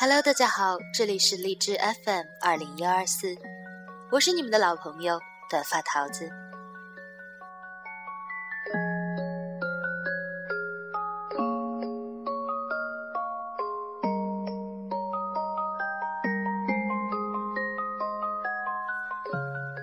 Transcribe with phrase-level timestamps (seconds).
[0.00, 3.36] Hello，大家好，这里是荔枝 FM 二零幺二四，
[4.10, 6.28] 我是你们的老朋友短发桃子。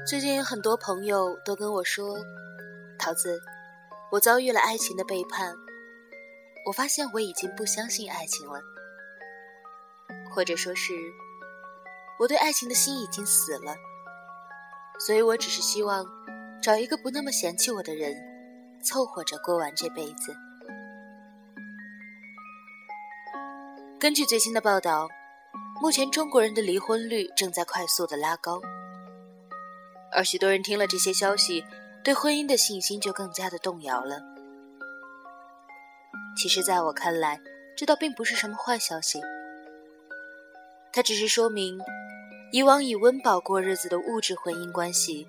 [0.05, 2.18] 最近很多朋友都跟我说，
[2.97, 3.39] 桃子，
[4.11, 5.55] 我遭遇了爱情的背叛，
[6.66, 8.62] 我发现我已经不相信爱情了。
[10.31, 10.94] 或者说是，
[12.20, 13.76] 我对爱情的心已经死了，
[15.00, 16.05] 所以我只是希望
[16.62, 18.16] 找一个不那么嫌弃我的人，
[18.84, 20.36] 凑合着过完这辈子。
[24.00, 25.09] 根据最新的报道，
[25.81, 28.62] 目前中国人的离婚率正在快速的拉高，
[30.12, 31.66] 而许多人听了这些消息，
[32.03, 34.22] 对婚姻的信心就更加的动摇了。
[36.35, 37.39] 其实，在我看来，
[37.75, 39.22] 这倒并不是什么坏消息。
[40.91, 41.80] 它只是说明，
[42.52, 45.27] 以往以温饱过日子的物质婚姻关系，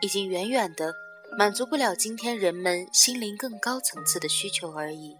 [0.00, 0.94] 已经远远的
[1.36, 5.16] 满足不了今天人们心灵更高层次的需求而已。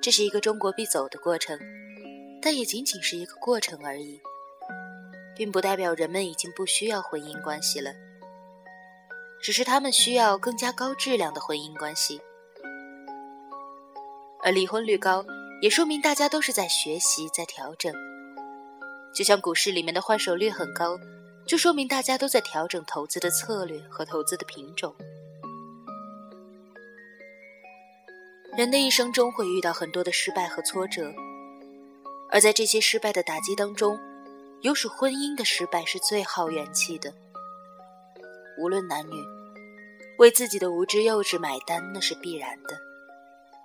[0.00, 1.58] 这是一个中国必走的过程，
[2.42, 4.20] 但也仅仅是一个过程而已，
[5.34, 7.92] 并不代表人们已经不需要婚姻关系了，
[9.40, 12.20] 只是他们需要更加高质量的婚姻关系，
[14.42, 15.24] 而离婚率高。
[15.60, 17.94] 也说明大家都是在学习，在调整。
[19.14, 20.98] 就像股市里面的换手率很高，
[21.46, 24.92] 就说明大家都在调整投资的策略和投资的品种。
[28.56, 31.12] 人的一生中会遇到很多的失败和挫折，
[32.28, 33.96] 而在这些失败的打击当中，
[34.62, 37.14] 有属婚姻的失败是最耗元气的。
[38.58, 39.14] 无论男女，
[40.18, 42.76] 为自己的无知幼稚买单那是必然的，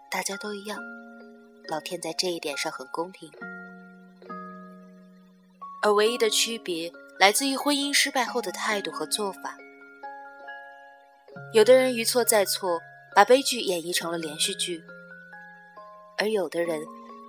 [0.09, 0.79] 大家都一样。
[1.69, 3.29] 老天在这一点上很公平，
[5.81, 6.89] 而唯一的区别
[7.19, 9.57] 来自于婚姻失败后的态度和做法。
[11.51, 12.79] 有的人一错再错，
[13.13, 14.81] 把悲剧演绎成了连续剧；
[16.17, 16.81] 而有的人，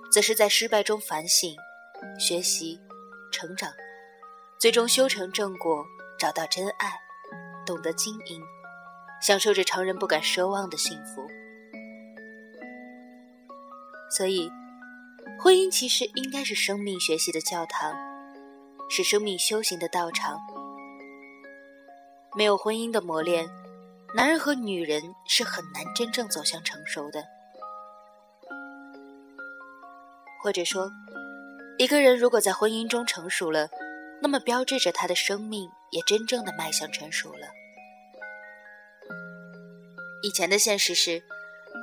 [0.09, 1.53] 则是在失败中反省、
[2.17, 2.79] 学习、
[3.29, 3.73] 成长，
[4.57, 5.85] 最终修成正果，
[6.17, 6.93] 找到真爱，
[7.65, 8.41] 懂得经营，
[9.21, 11.27] 享受着常人不敢奢望的幸福。
[14.09, 14.51] 所以，
[15.39, 17.95] 婚姻其实应该是生命学习的教堂，
[18.89, 20.39] 是生命修行的道场。
[22.35, 23.47] 没有婚姻的磨练，
[24.15, 27.23] 男人和女人是很难真正走向成熟的。
[30.41, 30.91] 或者说，
[31.77, 33.69] 一个人如果在婚姻中成熟了，
[34.21, 37.47] 那么标志着他的生命也真正的迈向成熟了。
[40.21, 41.23] 以前的现实是，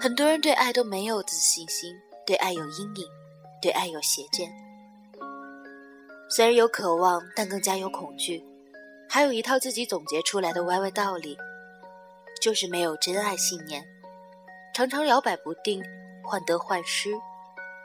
[0.00, 1.94] 很多人对爱都没有自信心。
[2.26, 3.06] 对爱有阴影，
[3.62, 4.52] 对爱有邪见。
[6.28, 8.44] 虽然有渴望，但更加有恐惧，
[9.08, 11.38] 还有一套自己总结出来的歪歪道理，
[12.42, 13.84] 就是没有真爱信念，
[14.74, 15.80] 常常摇摆不定，
[16.24, 17.10] 患得患失，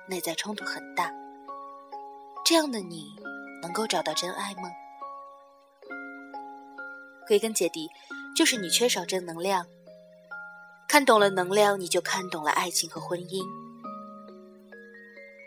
[0.07, 1.13] 内在冲突很大。
[2.43, 3.05] 这样的你，
[3.61, 4.63] 能够找到真爱吗？
[7.27, 7.87] 归根结底，
[8.35, 9.67] 就是你缺少正能量。
[10.87, 13.60] 看懂了能量，你就看懂了爱情和婚姻。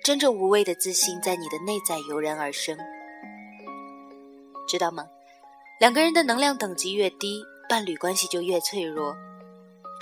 [0.04, 2.76] 真正无畏的自信在你的内在油然而生，
[4.69, 5.06] 知道吗？
[5.81, 9.16] 两个人的能量等级越低，伴侣关系就越脆弱，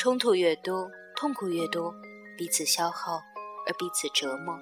[0.01, 1.95] 冲突越多，痛苦越多，
[2.37, 3.23] 彼此消耗
[3.65, 4.57] 而彼此折磨；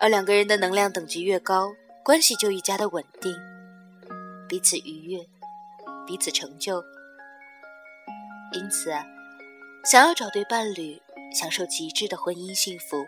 [0.00, 3.32] 而两个人的能量等级越高，关系就愈加的稳定，
[4.48, 5.24] 彼此愉悦，
[6.04, 6.82] 彼此成就。
[8.52, 9.06] 因此啊，
[9.84, 11.00] 想要找对伴侣，
[11.32, 13.06] 享受极致的婚姻幸福。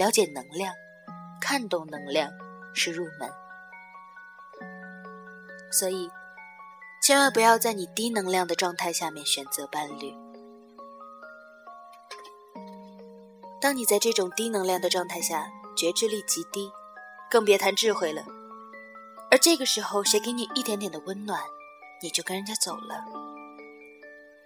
[0.00, 0.72] 了解能量，
[1.42, 2.32] 看懂能量
[2.72, 3.30] 是入门，
[5.70, 6.10] 所以
[7.02, 10.14] 千万不要在你低能量的状态下面选择伴侣。
[13.60, 16.72] 当你在这种低能量的状态下，觉知力极低，
[17.30, 18.24] 更别谈智慧了。
[19.30, 21.42] 而这个时候，谁给你一点点的温暖，
[22.02, 23.04] 你就跟人家走了。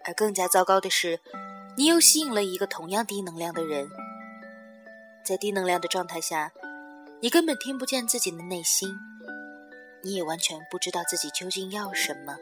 [0.04, 1.20] 而更加糟糕的是，
[1.76, 3.88] 你又吸引了一个同样低能量的人。
[5.24, 6.52] 在低能量的状态下，
[7.20, 8.94] 你根本听不见自己的内心，
[10.02, 12.36] 你也完全不知道自己究竟要什么。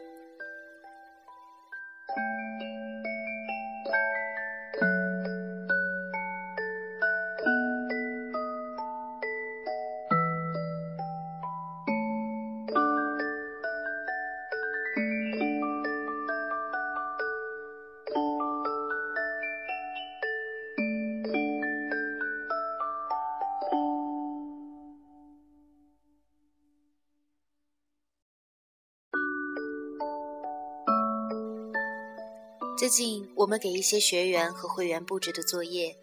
[32.83, 35.95] 最近，我们给一些学员和会员布置的作业，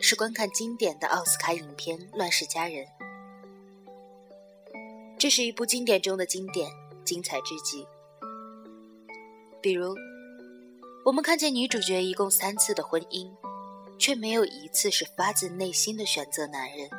[0.00, 2.84] 是观看经典的奥斯卡影片《乱世佳人》。
[5.16, 6.68] 这是一部经典中的经典，
[7.04, 7.86] 精彩至极。
[9.62, 9.94] 比如，
[11.04, 13.30] 我们看见女主角一共三次的婚姻，
[13.96, 16.90] 却没有一次是发自内心的选择男人。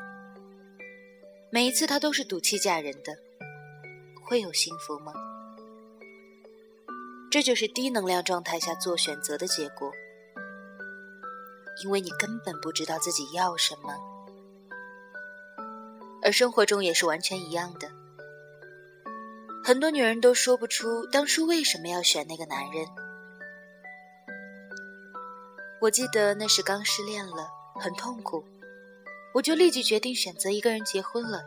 [1.49, 3.13] 每一次她都是赌气嫁人的，
[4.23, 5.11] 会有幸福吗？
[7.37, 9.91] 这就是低能量状态下做选择的结果，
[11.83, 13.93] 因为你根本不知道自己要什么。
[16.23, 17.91] 而生活中也是完全一样的，
[19.63, 22.87] 很多女人都说不出当初为什么要选那个男人。
[25.79, 28.43] 我记得那时刚失恋了，很痛苦，
[29.35, 31.43] 我就立即决定选择一个人结婚了，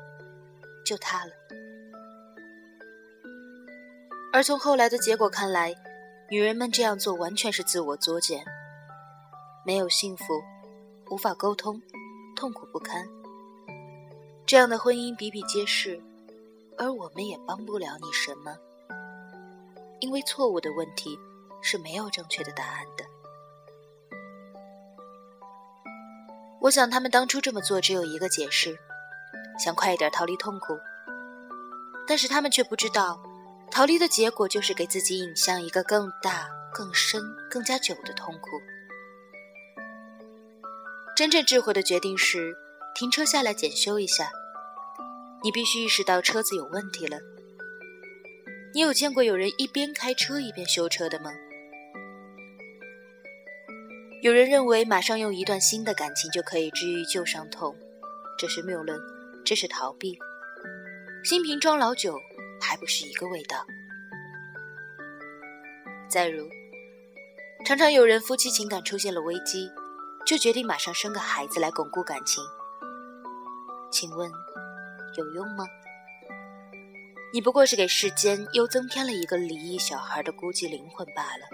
[0.87, 1.33] 就他了。
[4.32, 5.75] 而从后来的结果看来，
[6.31, 8.44] 女人们这样做完全是自我作践，
[9.67, 10.25] 没有幸福，
[11.11, 11.82] 无法沟通，
[12.37, 13.09] 痛苦不堪。
[14.47, 16.00] 这样的婚姻比比皆是，
[16.79, 18.56] 而我们也帮不了你什么，
[19.99, 21.19] 因为错误的问题
[21.61, 23.05] 是没有正确的答案的。
[26.61, 28.79] 我想他们当初这么做只有一个解释，
[29.59, 30.79] 想快一点逃离痛苦，
[32.06, 33.21] 但是他们却不知道。
[33.71, 38.61] 逃离的结果就是给自己引向一个更大、更深、更加久的痛苦。
[41.17, 42.57] 真正智慧的决定是
[42.95, 44.31] 停车下来检修一下。
[45.43, 47.19] 你必须意识到车子有问题了。
[48.75, 51.31] 你有见过有人一边开车一边修车的吗？
[54.23, 57.75] 有人认为马上用一段新的感情就可以治愈旧伤痛，
[58.39, 59.01] 这是谬论，
[59.45, 60.19] 这是逃避。
[61.25, 62.19] 新瓶装老酒。
[62.61, 63.65] 还不是一个味道。
[66.09, 66.49] 再如，
[67.65, 69.71] 常常有人夫妻情感出现了危机，
[70.27, 72.45] 就决定马上生个孩子来巩固感情。
[73.91, 74.31] 请问，
[75.17, 75.65] 有用吗？
[77.33, 81.47] 你不过是给世间又增添了一个离异小孩的孤寂灵魂罢了。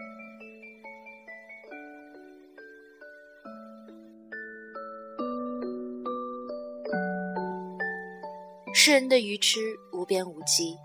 [8.73, 9.58] 世人的愚痴
[9.93, 10.76] 无边无际。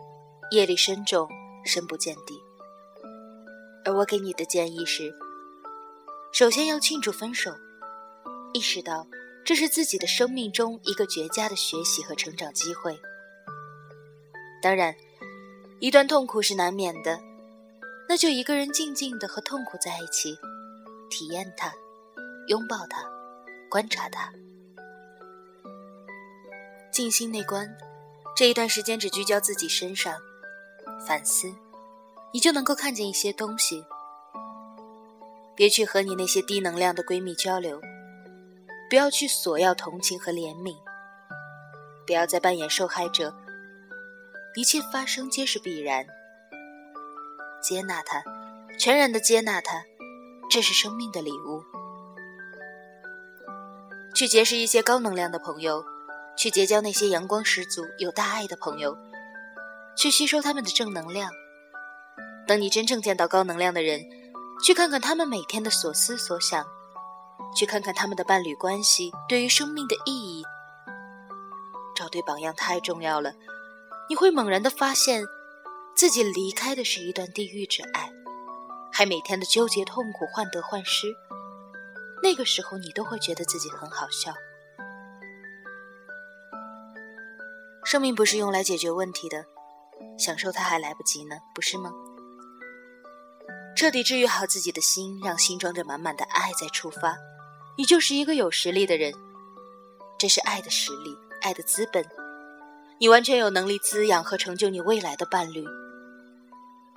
[0.52, 1.30] 业力深重，
[1.64, 2.44] 深不见底。
[3.86, 5.16] 而我给你的建议是：
[6.34, 7.56] 首先要庆祝分手，
[8.54, 9.08] 意识到
[9.46, 13.00] 这是自己的生命中一个绝佳的学习和成长机会。
[14.62, 14.94] 当然，
[15.80, 17.18] 一段痛苦是难免的，
[18.10, 20.38] 那就一个人静静的和痛苦在一起，
[21.10, 21.74] 体验它，
[22.48, 23.10] 拥抱它，
[23.70, 24.34] 观察它，
[26.92, 27.74] 静心内观。
[28.36, 30.14] 这一段时间只聚焦自己身上。
[31.08, 31.54] 反思，
[32.32, 33.86] 你就能够看见一些东西。
[35.56, 37.80] 别去和你那些低能量的闺蜜交流，
[38.90, 40.76] 不要去索要同情和怜悯，
[42.06, 43.34] 不要再扮演受害者。
[44.56, 46.06] 一切发生皆是必然，
[47.62, 48.24] 接纳它，
[48.78, 49.84] 全然的接纳它，
[50.50, 51.64] 这是生命的礼物。
[54.14, 55.84] 去结识一些高能量的朋友，
[56.38, 58.98] 去结交那些阳光十足、有大爱的朋友。
[59.96, 61.32] 去吸收他们的正能量。
[62.48, 64.02] 等你真正见到高能量的人，
[64.64, 66.66] 去看看他们每天的所思所想，
[67.56, 70.44] 去看看他们的伴侣关系对于生命的意义。
[71.96, 73.34] 找对榜样太重要了，
[74.10, 75.24] 你会猛然的发现，
[75.96, 78.12] 自己离开的是一段地狱之爱，
[78.92, 81.08] 还每天的纠结痛苦、患得患失。
[82.24, 84.34] 那个时候，你都会觉得自己很好笑。
[87.84, 89.46] 生命不是用来解决问题的。
[90.22, 91.92] 享受它还来不及呢，不是吗？
[93.76, 97.18] 彻底治愈好自己的心，让心装着满满的爱再出发，
[97.76, 99.12] 你就是一个有实力的人。
[100.20, 102.06] 这是爱的实力，爱的资本。
[103.00, 105.66] 你完全有能力滋养和成就你未来的伴侣。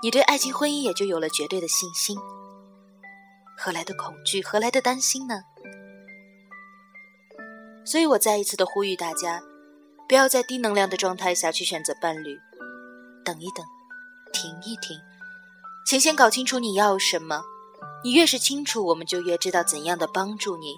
[0.02, 2.18] 你对爱情婚姻也就有了绝对的信心。
[3.56, 4.42] 何来的恐惧？
[4.42, 5.44] 何来的担心呢？
[7.86, 9.42] 所以我再一次的呼吁大家，
[10.06, 12.38] 不要在低能量的状态下去选择伴侣。
[13.24, 13.64] 等一等，
[14.32, 15.00] 停一停，
[15.86, 17.42] 请先搞清楚你要什么。
[18.04, 20.76] 你越是清楚，我们就越知道怎样的帮助你。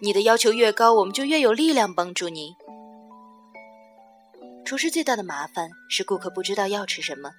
[0.00, 2.56] 你的要求越高，我们就越有力量帮助你。
[4.64, 7.30] 厨师最大的麻烦是顾客不知道要吃什么，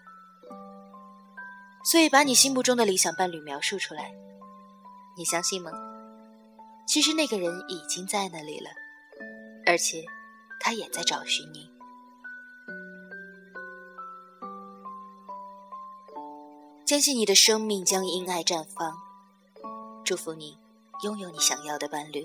[1.83, 4.13] 所以把你心目中的理想伴侣描述出来。
[5.17, 5.71] 你相信吗？
[6.87, 8.69] 其实那个人已经在那里了，
[9.65, 10.05] 而且
[10.61, 11.74] 他也在找寻你。
[16.85, 18.95] 坚信你的生命将因爱绽放。
[20.03, 20.55] 祝福你
[21.03, 22.21] 拥有你想要的伴侣。